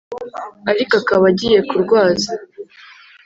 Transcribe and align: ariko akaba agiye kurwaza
ariko 0.71 0.93
akaba 1.01 1.25
agiye 1.31 1.59
kurwaza 1.69 2.31